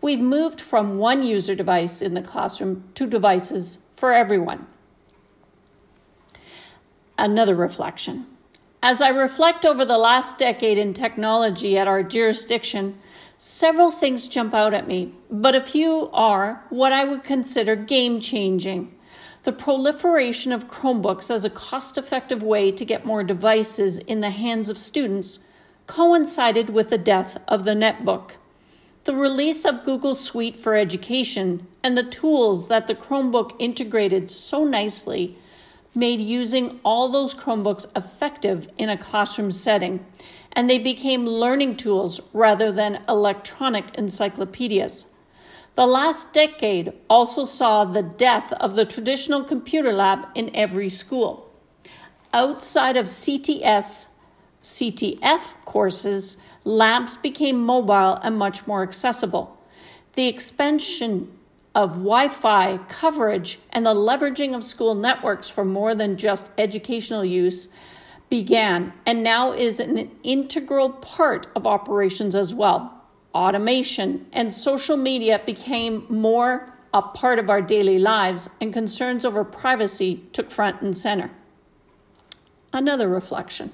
We've 0.00 0.20
moved 0.20 0.60
from 0.60 0.98
one 0.98 1.24
user 1.24 1.54
device 1.54 2.00
in 2.00 2.14
the 2.14 2.22
classroom 2.22 2.84
to 2.94 3.06
devices 3.06 3.78
for 3.96 4.12
everyone. 4.12 4.66
Another 7.18 7.56
reflection. 7.56 8.26
As 8.82 9.02
I 9.02 9.08
reflect 9.08 9.66
over 9.66 9.84
the 9.84 9.98
last 9.98 10.38
decade 10.38 10.78
in 10.78 10.94
technology 10.94 11.76
at 11.76 11.88
our 11.88 12.04
jurisdiction, 12.04 12.96
several 13.36 13.90
things 13.90 14.28
jump 14.28 14.54
out 14.54 14.72
at 14.72 14.86
me, 14.86 15.14
but 15.28 15.56
a 15.56 15.60
few 15.60 16.08
are 16.12 16.62
what 16.70 16.92
I 16.92 17.02
would 17.02 17.24
consider 17.24 17.74
game 17.74 18.20
changing. 18.20 18.94
The 19.42 19.52
proliferation 19.52 20.52
of 20.52 20.68
Chromebooks 20.68 21.28
as 21.28 21.44
a 21.44 21.50
cost 21.50 21.98
effective 21.98 22.44
way 22.44 22.70
to 22.70 22.84
get 22.84 23.04
more 23.04 23.24
devices 23.24 23.98
in 23.98 24.20
the 24.20 24.30
hands 24.30 24.68
of 24.68 24.78
students 24.78 25.40
coincided 25.88 26.70
with 26.70 26.90
the 26.90 26.98
death 26.98 27.36
of 27.48 27.64
the 27.64 27.74
netbook. 27.74 28.32
The 29.04 29.14
release 29.14 29.64
of 29.64 29.84
Google 29.84 30.14
Suite 30.14 30.58
for 30.58 30.76
Education 30.76 31.66
and 31.82 31.98
the 31.98 32.04
tools 32.04 32.68
that 32.68 32.86
the 32.86 32.94
Chromebook 32.94 33.56
integrated 33.58 34.30
so 34.30 34.64
nicely 34.64 35.36
made 35.98 36.20
using 36.20 36.78
all 36.84 37.08
those 37.08 37.34
Chromebooks 37.34 37.86
effective 37.96 38.68
in 38.78 38.88
a 38.88 38.96
classroom 38.96 39.50
setting, 39.50 40.04
and 40.52 40.70
they 40.70 40.78
became 40.78 41.26
learning 41.26 41.76
tools 41.76 42.20
rather 42.32 42.70
than 42.70 43.02
electronic 43.08 43.94
encyclopedias. 43.94 45.06
The 45.74 45.86
last 45.86 46.32
decade 46.32 46.92
also 47.08 47.44
saw 47.44 47.84
the 47.84 48.02
death 48.02 48.52
of 48.54 48.74
the 48.74 48.84
traditional 48.84 49.44
computer 49.44 49.92
lab 49.92 50.26
in 50.34 50.54
every 50.54 50.88
school. 50.88 51.52
Outside 52.32 52.96
of 52.96 53.06
CTS, 53.06 54.08
CTF 54.62 55.54
courses, 55.64 56.36
labs 56.64 57.16
became 57.16 57.64
mobile 57.64 58.14
and 58.22 58.36
much 58.36 58.66
more 58.66 58.82
accessible. 58.82 59.56
The 60.14 60.26
expansion 60.26 61.37
of 61.78 61.90
Wi 61.90 62.26
Fi 62.26 62.78
coverage 62.88 63.60
and 63.70 63.86
the 63.86 63.94
leveraging 63.94 64.52
of 64.52 64.64
school 64.64 64.96
networks 64.96 65.48
for 65.48 65.64
more 65.64 65.94
than 65.94 66.16
just 66.16 66.50
educational 66.58 67.24
use 67.24 67.68
began 68.28 68.92
and 69.06 69.22
now 69.22 69.52
is 69.52 69.78
an 69.78 70.10
integral 70.24 70.90
part 70.90 71.46
of 71.54 71.68
operations 71.68 72.34
as 72.34 72.52
well 72.52 72.94
automation, 73.32 74.26
and 74.32 74.52
social 74.52 74.96
media 74.96 75.40
became 75.46 76.04
more 76.08 76.74
a 76.92 77.02
part 77.02 77.38
of 77.38 77.48
our 77.48 77.62
daily 77.62 77.98
lives, 77.98 78.50
and 78.60 78.72
concerns 78.72 79.24
over 79.24 79.44
privacy 79.44 80.24
took 80.32 80.50
front 80.50 80.80
and 80.80 80.96
center. 80.96 81.30
Another 82.72 83.06
reflection. 83.06 83.70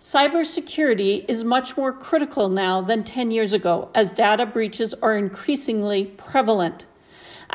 Cybersecurity 0.00 1.24
is 1.28 1.44
much 1.44 1.76
more 1.76 1.92
critical 1.92 2.48
now 2.48 2.80
than 2.80 3.04
10 3.04 3.30
years 3.30 3.52
ago 3.52 3.90
as 3.94 4.12
data 4.12 4.44
breaches 4.46 4.94
are 4.94 5.16
increasingly 5.16 6.06
prevalent. 6.06 6.86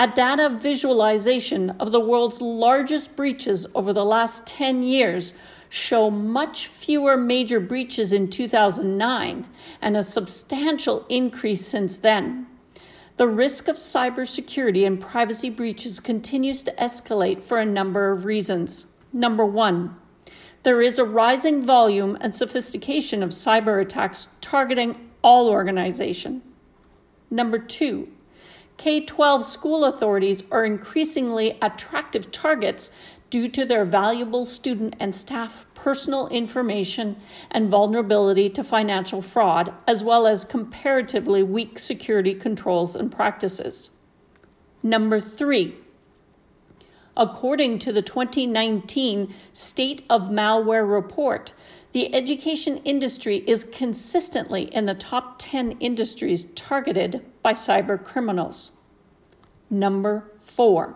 A 0.02 0.08
data 0.08 0.48
visualization 0.48 1.72
of 1.72 1.92
the 1.92 2.00
world's 2.00 2.40
largest 2.40 3.18
breaches 3.18 3.68
over 3.76 3.92
the 3.92 4.06
last 4.06 4.48
10 4.48 4.82
years 4.82 5.34
show 5.68 6.10
much 6.10 6.68
fewer 6.68 7.18
major 7.18 7.60
breaches 7.60 8.14
in 8.14 8.30
2009 8.30 9.46
and 9.82 9.98
a 9.98 10.02
substantial 10.02 11.06
increase 11.10 11.68
since 11.68 11.98
then. 11.98 12.48
The 13.18 13.28
risk 13.28 13.68
of 13.68 13.76
cybersecurity 13.76 14.88
and 14.88 15.02
privacy 15.02 15.50
breaches 15.50 16.00
continues 16.00 16.64
to 16.64 16.72
escalate 16.76 17.44
for 17.44 17.58
a 17.58 17.66
number 17.66 18.14
of 18.14 18.24
reasons. 18.24 18.86
Number 19.12 19.46
one, 19.46 19.98
there 20.64 20.82
is 20.82 20.98
a 20.98 21.04
rising 21.04 21.66
volume 21.66 22.18
and 22.22 22.34
sophistication 22.34 23.22
of 23.22 23.32
cyber 23.32 23.82
attacks 23.82 24.30
targeting 24.40 25.10
all 25.22 25.50
organizations. 25.50 26.42
Number 27.30 27.60
two, 27.60 28.08
K 28.80 29.02
12 29.02 29.44
school 29.44 29.84
authorities 29.84 30.46
are 30.50 30.64
increasingly 30.64 31.58
attractive 31.62 32.32
targets 32.32 32.92
due 33.30 33.50
to 33.50 33.66
their 33.66 33.84
valuable 33.84 34.46
student 34.46 34.96
and 35.02 35.14
staff 35.14 35.66
personal 35.74 36.30
information 36.30 37.18
and 37.52 37.70
vulnerability 37.70 38.50
to 38.52 38.64
financial 38.64 39.22
fraud, 39.22 39.74
as 39.86 40.02
well 40.02 40.26
as 40.26 40.46
comparatively 40.46 41.44
weak 41.44 41.78
security 41.78 42.34
controls 42.34 42.96
and 42.96 43.12
practices. 43.12 43.92
Number 44.82 45.20
three, 45.20 45.76
according 47.18 47.80
to 47.80 47.92
the 47.92 48.02
2019 48.02 49.34
State 49.52 50.06
of 50.10 50.30
Malware 50.30 50.90
Report, 50.90 51.52
the 51.92 52.14
education 52.14 52.78
industry 52.86 53.44
is 53.48 53.64
consistently 53.64 54.64
in 54.64 54.86
the 54.86 54.94
top 54.94 55.36
10 55.40 55.72
industries 55.80 56.46
targeted 56.54 57.26
by 57.42 57.54
cyber 57.54 58.02
criminals. 58.04 58.74
Number 59.72 60.32
four, 60.40 60.96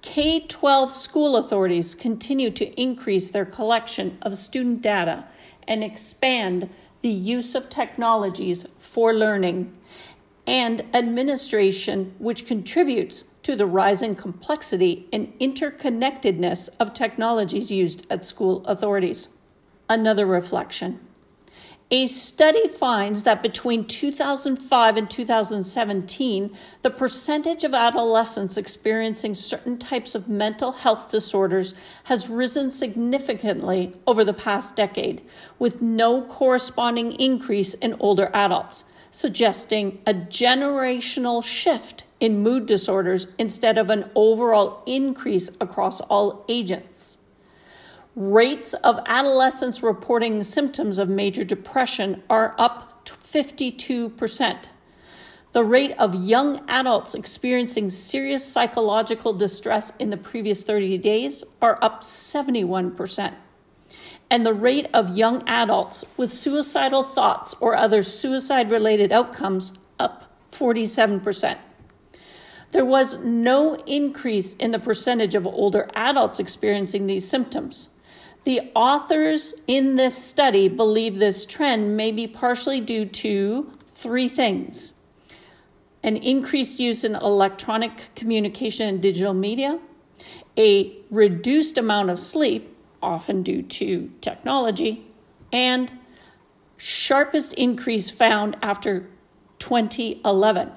K 0.00 0.40
12 0.40 0.90
school 0.90 1.36
authorities 1.36 1.94
continue 1.94 2.50
to 2.50 2.80
increase 2.80 3.30
their 3.30 3.44
collection 3.44 4.18
of 4.22 4.36
student 4.36 4.82
data 4.82 5.26
and 5.68 5.84
expand 5.84 6.68
the 7.02 7.08
use 7.08 7.54
of 7.54 7.68
technologies 7.68 8.66
for 8.78 9.14
learning. 9.14 9.72
and 10.44 10.82
administration, 10.92 12.14
which 12.18 12.46
contributes 12.46 13.26
to 13.44 13.54
the 13.54 13.64
rising 13.64 14.16
complexity 14.16 15.08
and 15.12 15.32
interconnectedness 15.38 16.68
of 16.80 16.92
technologies 16.92 17.70
used 17.70 18.04
at 18.10 18.24
school 18.24 18.66
authorities. 18.66 19.28
Another 19.92 20.24
reflection. 20.24 21.00
A 21.90 22.06
study 22.06 22.66
finds 22.66 23.24
that 23.24 23.42
between 23.42 23.84
2005 23.84 24.96
and 24.96 25.10
2017, 25.10 26.56
the 26.80 26.88
percentage 26.88 27.62
of 27.62 27.74
adolescents 27.74 28.56
experiencing 28.56 29.34
certain 29.34 29.76
types 29.76 30.14
of 30.14 30.30
mental 30.30 30.72
health 30.72 31.10
disorders 31.10 31.74
has 32.04 32.30
risen 32.30 32.70
significantly 32.70 33.92
over 34.06 34.24
the 34.24 34.32
past 34.32 34.76
decade, 34.76 35.20
with 35.58 35.82
no 35.82 36.22
corresponding 36.22 37.12
increase 37.12 37.74
in 37.74 37.94
older 38.00 38.30
adults, 38.32 38.86
suggesting 39.10 40.00
a 40.06 40.14
generational 40.14 41.44
shift 41.44 42.04
in 42.18 42.42
mood 42.42 42.64
disorders 42.64 43.30
instead 43.36 43.76
of 43.76 43.90
an 43.90 44.08
overall 44.14 44.82
increase 44.86 45.50
across 45.60 46.00
all 46.00 46.46
agents. 46.48 47.18
Rates 48.14 48.74
of 48.74 49.00
adolescents 49.06 49.82
reporting 49.82 50.42
symptoms 50.42 50.98
of 50.98 51.08
major 51.08 51.44
depression 51.44 52.22
are 52.28 52.54
up 52.58 53.06
52%. 53.06 54.64
The 55.52 55.64
rate 55.64 55.92
of 55.98 56.14
young 56.14 56.62
adults 56.68 57.14
experiencing 57.14 57.88
serious 57.88 58.44
psychological 58.44 59.32
distress 59.32 59.94
in 59.98 60.10
the 60.10 60.18
previous 60.18 60.62
30 60.62 60.98
days 60.98 61.42
are 61.62 61.78
up 61.80 62.02
71%. 62.02 63.34
And 64.30 64.44
the 64.44 64.54
rate 64.54 64.88
of 64.92 65.16
young 65.16 65.42
adults 65.46 66.04
with 66.16 66.32
suicidal 66.32 67.02
thoughts 67.04 67.54
or 67.60 67.74
other 67.74 68.02
suicide 68.02 68.70
related 68.70 69.10
outcomes 69.10 69.78
up 69.98 70.30
47%. 70.50 71.56
There 72.72 72.84
was 72.84 73.22
no 73.22 73.74
increase 73.86 74.54
in 74.54 74.70
the 74.70 74.78
percentage 74.78 75.34
of 75.34 75.46
older 75.46 75.90
adults 75.94 76.38
experiencing 76.38 77.06
these 77.06 77.28
symptoms. 77.28 77.88
The 78.44 78.72
authors 78.74 79.54
in 79.68 79.96
this 79.96 80.16
study 80.22 80.68
believe 80.68 81.18
this 81.18 81.46
trend 81.46 81.96
may 81.96 82.10
be 82.10 82.26
partially 82.26 82.80
due 82.80 83.06
to 83.06 83.72
three 83.86 84.28
things. 84.28 84.94
An 86.02 86.16
increased 86.16 86.80
use 86.80 87.04
in 87.04 87.14
electronic 87.14 88.12
communication 88.16 88.88
and 88.88 89.00
digital 89.00 89.34
media, 89.34 89.78
a 90.58 90.96
reduced 91.10 91.78
amount 91.78 92.10
of 92.10 92.18
sleep, 92.18 92.76
often 93.00 93.44
due 93.44 93.62
to 93.62 94.10
technology, 94.20 95.06
and 95.52 95.92
sharpest 96.76 97.52
increase 97.52 98.10
found 98.10 98.56
after 98.60 99.08
2011. 99.60 100.72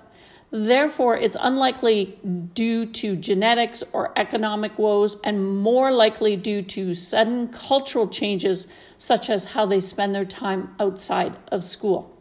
Therefore, 0.58 1.18
it's 1.18 1.36
unlikely 1.42 2.18
due 2.54 2.86
to 2.86 3.18
genetics 3.18 3.84
or 3.92 4.18
economic 4.18 4.80
woes 4.80 5.20
and 5.22 5.58
more 5.58 5.92
likely 5.92 6.38
due 6.38 6.62
to 6.62 6.94
sudden 6.94 7.50
cultural 7.50 8.08
changes, 8.08 8.66
such 8.98 9.30
as 9.30 9.48
how 9.48 9.66
they 9.66 9.82
spend 9.82 10.16
their 10.16 10.24
time 10.24 10.74
outside 10.80 11.36
of 11.52 11.62
school. 11.62 12.18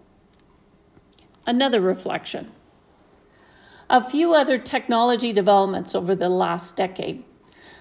Another 1.47 1.81
reflection. 1.81 2.51
A 3.89 4.03
few 4.03 4.35
other 4.35 4.59
technology 4.59 5.33
developments 5.33 5.95
over 5.95 6.17
the 6.17 6.29
last 6.29 6.75
decade. 6.75 7.23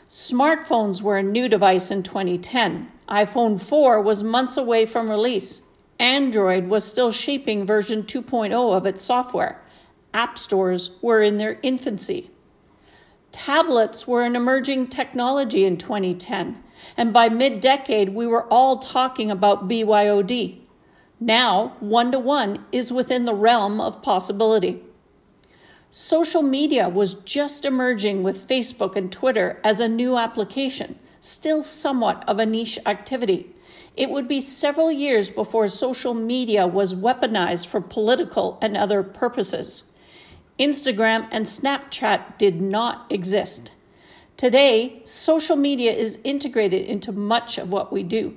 Smartphones 0.07 1.01
were 1.01 1.17
a 1.17 1.23
new 1.23 1.49
device 1.49 1.89
in 1.89 2.03
2010. 2.03 2.91
iPhone 3.09 3.59
4 3.59 3.99
was 3.99 4.21
months 4.21 4.55
away 4.55 4.85
from 4.85 5.09
release. 5.09 5.63
Android 5.97 6.67
was 6.67 6.83
still 6.83 7.11
shaping 7.11 7.65
version 7.65 8.03
2.0 8.03 8.77
of 8.77 8.85
its 8.85 9.03
software 9.03 9.62
app 10.13 10.37
stores 10.37 10.97
were 11.01 11.21
in 11.21 11.37
their 11.37 11.59
infancy. 11.63 12.29
Tablets 13.31 14.07
were 14.07 14.23
an 14.23 14.35
emerging 14.35 14.87
technology 14.87 15.65
in 15.65 15.77
2010, 15.77 16.63
and 16.95 17.11
by 17.11 17.29
mid 17.29 17.61
decade, 17.61 18.09
we 18.09 18.27
were 18.27 18.45
all 18.45 18.77
talking 18.77 19.31
about 19.31 19.67
BYOD. 19.67 20.59
Now, 21.19 21.75
one 21.79 22.11
to 22.11 22.19
one 22.19 22.65
is 22.71 22.93
within 22.93 23.25
the 23.25 23.33
realm 23.33 23.79
of 23.79 24.01
possibility. 24.01 24.83
Social 25.89 26.41
media 26.41 26.89
was 26.89 27.13
just 27.13 27.65
emerging 27.65 28.23
with 28.23 28.47
Facebook 28.47 28.95
and 28.95 29.11
Twitter 29.11 29.61
as 29.63 29.79
a 29.79 29.87
new 29.87 30.17
application, 30.17 30.99
still 31.21 31.63
somewhat 31.63 32.27
of 32.27 32.39
a 32.39 32.45
niche 32.45 32.79
activity. 32.85 33.53
It 33.95 34.09
would 34.09 34.27
be 34.27 34.41
several 34.41 34.91
years 34.91 35.29
before 35.29 35.67
social 35.67 36.13
media 36.13 36.65
was 36.65 36.95
weaponized 36.95 37.67
for 37.67 37.79
political 37.79 38.57
and 38.61 38.75
other 38.75 39.03
purposes. 39.03 39.83
Instagram 40.59 41.27
and 41.31 41.45
Snapchat 41.45 42.37
did 42.37 42.61
not 42.61 43.05
exist. 43.09 43.71
Today, 44.37 45.01
social 45.03 45.55
media 45.55 45.91
is 45.91 46.19
integrated 46.23 46.85
into 46.85 47.11
much 47.11 47.57
of 47.57 47.71
what 47.71 47.91
we 47.91 48.03
do. 48.03 48.35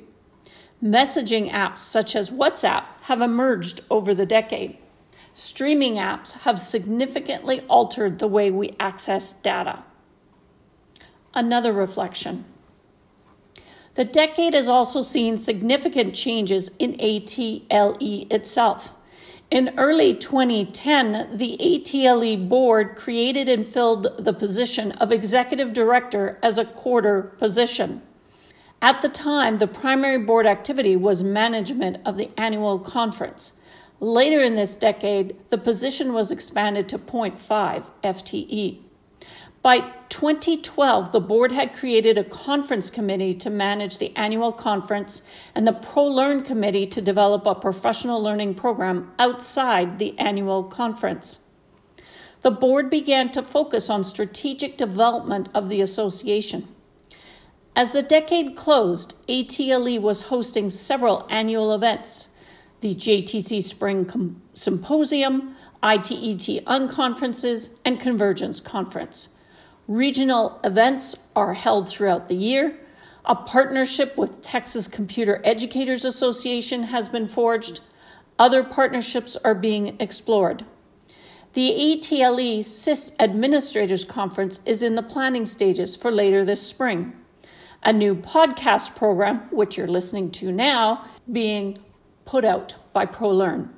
Messaging 0.82 1.50
apps 1.50 1.78
such 1.78 2.14
as 2.14 2.30
WhatsApp 2.30 2.84
have 3.02 3.20
emerged 3.20 3.80
over 3.90 4.14
the 4.14 4.26
decade. 4.26 4.78
Streaming 5.32 5.94
apps 5.96 6.32
have 6.40 6.58
significantly 6.58 7.60
altered 7.68 8.18
the 8.18 8.28
way 8.28 8.50
we 8.50 8.74
access 8.80 9.32
data. 9.32 9.82
Another 11.34 11.72
reflection. 11.72 12.44
The 13.94 14.04
decade 14.04 14.54
has 14.54 14.68
also 14.68 15.02
seen 15.02 15.38
significant 15.38 16.14
changes 16.14 16.70
in 16.78 16.96
ATLE 16.98 18.26
itself. 18.30 18.92
In 19.48 19.74
early 19.76 20.12
2010, 20.12 21.36
the 21.36 21.56
ATLE 21.60 22.36
board 22.36 22.96
created 22.96 23.48
and 23.48 23.66
filled 23.66 24.24
the 24.24 24.32
position 24.32 24.90
of 24.92 25.12
executive 25.12 25.72
director 25.72 26.36
as 26.42 26.58
a 26.58 26.64
quarter 26.64 27.22
position. 27.22 28.02
At 28.82 29.02
the 29.02 29.08
time, 29.08 29.58
the 29.58 29.68
primary 29.68 30.18
board 30.18 30.46
activity 30.46 30.96
was 30.96 31.22
management 31.22 31.98
of 32.04 32.16
the 32.16 32.30
annual 32.36 32.80
conference. 32.80 33.52
Later 34.00 34.42
in 34.42 34.56
this 34.56 34.74
decade, 34.74 35.36
the 35.50 35.58
position 35.58 36.12
was 36.12 36.32
expanded 36.32 36.88
to 36.88 36.98
0.5 36.98 37.84
FTE. 38.02 38.80
By 39.66 39.80
2012, 40.10 41.10
the 41.10 41.18
board 41.18 41.50
had 41.50 41.74
created 41.74 42.16
a 42.16 42.22
conference 42.22 42.88
committee 42.88 43.34
to 43.34 43.50
manage 43.50 43.98
the 43.98 44.14
annual 44.14 44.52
conference 44.52 45.22
and 45.56 45.66
the 45.66 45.72
ProLearn 45.72 46.44
committee 46.44 46.86
to 46.86 47.02
develop 47.02 47.44
a 47.46 47.54
professional 47.56 48.22
learning 48.22 48.54
program 48.54 49.12
outside 49.18 49.98
the 49.98 50.16
annual 50.20 50.62
conference. 50.62 51.40
The 52.42 52.52
board 52.52 52.88
began 52.90 53.32
to 53.32 53.42
focus 53.42 53.90
on 53.90 54.04
strategic 54.04 54.76
development 54.76 55.48
of 55.52 55.68
the 55.68 55.80
association. 55.80 56.68
As 57.74 57.90
the 57.90 58.02
decade 58.02 58.54
closed, 58.54 59.16
ATLE 59.26 59.98
was 59.98 60.28
hosting 60.30 60.70
several 60.70 61.26
annual 61.28 61.72
events 61.72 62.28
the 62.82 62.94
JTC 62.94 63.64
Spring 63.64 64.40
Symposium, 64.54 65.56
ITET 65.82 66.62
Unconferences, 66.66 67.76
and 67.84 67.98
Convergence 67.98 68.60
Conference. 68.60 69.30
Regional 69.88 70.58
events 70.64 71.14
are 71.36 71.54
held 71.54 71.88
throughout 71.88 72.26
the 72.26 72.34
year. 72.34 72.76
A 73.24 73.36
partnership 73.36 74.16
with 74.16 74.42
Texas 74.42 74.88
Computer 74.88 75.40
Educators 75.44 76.04
Association 76.04 76.84
has 76.84 77.08
been 77.08 77.28
forged. 77.28 77.78
Other 78.36 78.64
partnerships 78.64 79.36
are 79.36 79.54
being 79.54 79.96
explored. 80.00 80.64
The 81.52 81.70
ATLE 81.70 82.64
CIS 82.64 83.12
Administrators 83.20 84.04
Conference 84.04 84.60
is 84.66 84.82
in 84.82 84.96
the 84.96 85.02
planning 85.02 85.46
stages 85.46 85.94
for 85.94 86.10
later 86.10 86.44
this 86.44 86.66
spring. 86.66 87.12
A 87.84 87.92
new 87.92 88.16
podcast 88.16 88.96
program, 88.96 89.42
which 89.50 89.76
you're 89.76 89.86
listening 89.86 90.32
to 90.32 90.50
now, 90.50 91.08
being 91.30 91.78
put 92.24 92.44
out 92.44 92.74
by 92.92 93.06
ProLearn. 93.06 93.68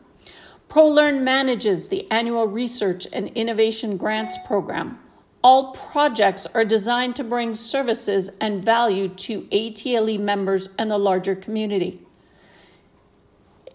ProLearn 0.71 1.23
manages 1.23 1.88
the 1.88 2.11
annual 2.11 2.47
Research 2.47 3.07
and 3.12 3.29
Innovation 3.29 3.99
Grants 3.99 4.38
Program. 4.47 4.99
All 5.42 5.72
projects 5.72 6.46
are 6.53 6.64
designed 6.64 7.14
to 7.16 7.24
bring 7.24 7.55
services 7.55 8.31
and 8.40 8.64
value 8.64 9.09
to 9.09 9.46
ATLE 9.53 10.18
members 10.18 10.68
and 10.77 10.90
the 10.90 10.98
larger 10.98 11.37
community. 11.37 12.01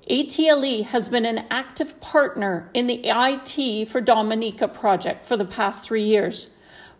ATLE 0.08 0.84
has 0.84 1.08
been 1.08 1.26
an 1.26 1.46
active 1.50 2.02
partner 2.02 2.70
in 2.74 2.88
the 2.88 3.02
IT 3.06 3.88
for 3.88 4.02
Dominica 4.02 4.68
project 4.68 5.26
for 5.26 5.38
the 5.38 5.46
past 5.46 5.86
three 5.86 6.04
years, 6.04 6.50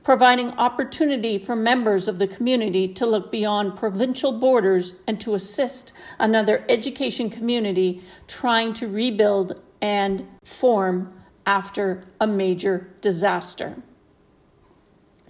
providing 0.02 0.52
opportunity 0.52 1.38
for 1.38 1.58
members 1.58 2.08
of 2.08 2.18
the 2.18 2.28
community 2.28 2.88
to 2.88 3.06
look 3.06 3.30
beyond 3.30 3.76
provincial 3.76 4.32
borders 4.32 5.00
and 5.06 5.20
to 5.20 5.36
assist 5.36 5.92
another 6.18 6.64
education 6.70 7.30
community 7.30 8.02
trying 8.28 8.72
to 8.72 8.88
rebuild 8.88 9.62
and 9.82 10.26
form 10.46 11.14
after 11.46 12.06
a 12.22 12.28
major 12.28 12.90
disaster. 13.02 13.76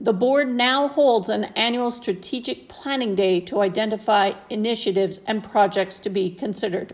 The 0.03 0.11
board 0.11 0.53
now 0.53 0.89
holds 0.89 1.29
an 1.29 1.45
annual 1.55 1.89
strategic 1.89 2.67
planning 2.67 3.15
day 3.15 3.39
to 3.39 3.61
identify 3.61 4.33
initiatives 4.49 5.21
and 5.25 5.41
projects 5.41 6.01
to 6.01 6.09
be 6.09 6.29
considered. 6.29 6.93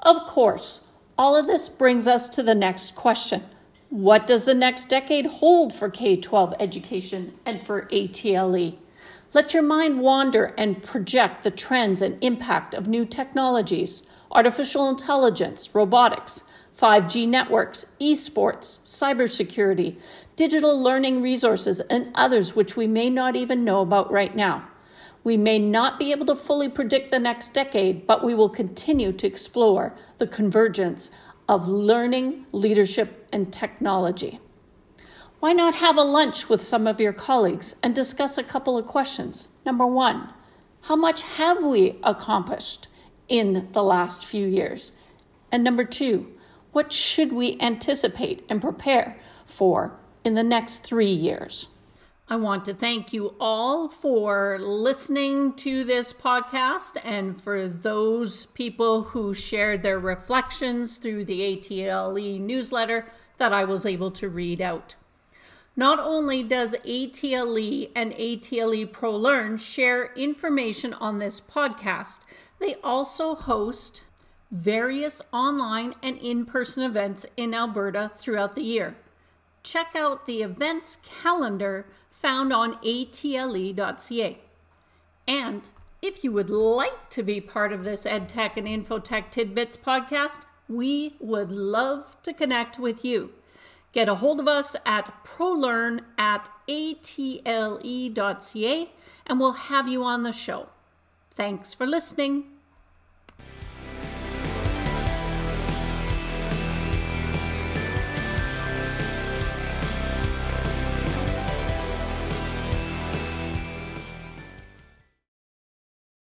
Of 0.00 0.26
course, 0.26 0.80
All 1.16 1.36
of 1.36 1.46
this 1.46 1.68
brings 1.68 2.08
us 2.08 2.28
to 2.30 2.42
the 2.42 2.54
next 2.54 2.96
question. 2.96 3.44
What 3.90 4.26
does 4.26 4.44
the 4.44 4.54
next 4.54 4.86
decade 4.86 5.26
hold 5.26 5.72
for 5.74 5.90
K 5.90 6.16
12 6.16 6.54
education 6.58 7.34
and 7.46 7.62
for 7.62 7.86
ATLE? 7.92 8.78
Let 9.34 9.54
your 9.54 9.62
mind 9.62 10.00
wander 10.00 10.54
and 10.58 10.82
project 10.82 11.44
the 11.44 11.50
trends 11.52 12.02
and 12.02 12.18
impact 12.24 12.74
of 12.74 12.88
new 12.88 13.04
technologies, 13.04 14.02
artificial 14.32 14.88
intelligence, 14.88 15.74
robotics, 15.74 16.44
5G 16.76 17.28
networks, 17.28 17.86
esports, 18.00 18.80
cybersecurity, 18.84 19.98
digital 20.36 20.80
learning 20.80 21.22
resources, 21.22 21.80
and 21.80 22.10
others 22.14 22.56
which 22.56 22.76
we 22.76 22.86
may 22.86 23.10
not 23.10 23.36
even 23.36 23.64
know 23.64 23.80
about 23.80 24.10
right 24.10 24.34
now. 24.34 24.66
We 25.24 25.36
may 25.36 25.58
not 25.58 25.98
be 25.98 26.10
able 26.10 26.26
to 26.26 26.34
fully 26.34 26.68
predict 26.68 27.12
the 27.12 27.18
next 27.18 27.52
decade, 27.54 28.06
but 28.06 28.24
we 28.24 28.34
will 28.34 28.48
continue 28.48 29.12
to 29.12 29.26
explore 29.26 29.94
the 30.18 30.26
convergence 30.26 31.10
of 31.48 31.68
learning, 31.68 32.46
leadership, 32.50 33.28
and 33.32 33.52
technology. 33.52 34.40
Why 35.38 35.52
not 35.52 35.74
have 35.76 35.96
a 35.96 36.02
lunch 36.02 36.48
with 36.48 36.62
some 36.62 36.86
of 36.86 37.00
your 37.00 37.12
colleagues 37.12 37.76
and 37.82 37.94
discuss 37.94 38.38
a 38.38 38.44
couple 38.44 38.78
of 38.78 38.86
questions? 38.86 39.48
Number 39.66 39.86
one, 39.86 40.28
how 40.82 40.96
much 40.96 41.22
have 41.22 41.62
we 41.62 41.98
accomplished 42.02 42.88
in 43.28 43.68
the 43.72 43.82
last 43.82 44.24
few 44.24 44.46
years? 44.46 44.92
And 45.50 45.62
number 45.62 45.84
two, 45.84 46.32
what 46.72 46.92
should 46.92 47.32
we 47.32 47.60
anticipate 47.60 48.44
and 48.48 48.60
prepare 48.60 49.18
for 49.44 49.98
in 50.24 50.34
the 50.34 50.42
next 50.42 50.78
three 50.78 51.12
years? 51.12 51.68
I 52.28 52.36
want 52.36 52.64
to 52.64 52.74
thank 52.74 53.12
you 53.12 53.34
all 53.38 53.88
for 53.88 54.58
listening 54.58 55.52
to 55.54 55.84
this 55.84 56.12
podcast 56.12 56.96
and 57.04 57.40
for 57.40 57.68
those 57.68 58.46
people 58.46 59.02
who 59.02 59.34
shared 59.34 59.82
their 59.82 59.98
reflections 59.98 60.96
through 60.96 61.26
the 61.26 61.42
ATLE 61.42 62.38
newsletter 62.38 63.06
that 63.36 63.52
I 63.52 63.64
was 63.64 63.84
able 63.84 64.10
to 64.12 64.28
read 64.28 64.60
out. 64.60 64.94
Not 65.74 65.98
only 65.98 66.42
does 66.42 66.74
ATLE 66.84 67.88
and 67.96 68.12
ATLE 68.12 68.86
ProLearn 68.86 69.58
share 69.58 70.12
information 70.14 70.94
on 70.94 71.18
this 71.18 71.40
podcast, 71.40 72.20
they 72.60 72.76
also 72.84 73.34
host 73.34 74.02
various 74.50 75.20
online 75.32 75.94
and 76.02 76.18
in 76.18 76.44
person 76.44 76.82
events 76.82 77.26
in 77.36 77.54
Alberta 77.54 78.12
throughout 78.16 78.54
the 78.54 78.62
year. 78.62 78.94
Check 79.62 79.94
out 79.94 80.26
the 80.26 80.42
events 80.42 80.98
calendar 81.02 81.86
found 82.10 82.52
on 82.52 82.78
atle.ca. 82.84 84.38
And 85.26 85.68
if 86.00 86.24
you 86.24 86.32
would 86.32 86.50
like 86.50 87.10
to 87.10 87.22
be 87.22 87.40
part 87.40 87.72
of 87.72 87.84
this 87.84 88.04
EdTech 88.04 88.56
and 88.56 88.66
Infotech 88.66 89.30
Tidbits 89.30 89.76
podcast, 89.76 90.42
we 90.68 91.14
would 91.20 91.50
love 91.50 92.16
to 92.22 92.32
connect 92.32 92.78
with 92.78 93.04
you. 93.04 93.32
Get 93.92 94.08
a 94.08 94.16
hold 94.16 94.40
of 94.40 94.48
us 94.48 94.74
at 94.86 95.12
prolearn 95.24 96.00
at 96.16 96.48
atle.ca 96.68 97.70
and 99.26 99.38
we'll 99.38 99.52
have 99.52 99.88
you 99.88 100.02
on 100.02 100.22
the 100.22 100.32
show. 100.32 100.68
Thanks 101.30 101.72
for 101.74 101.86
listening. 101.86 102.51